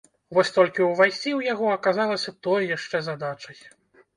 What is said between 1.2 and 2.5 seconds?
ў яго аказалася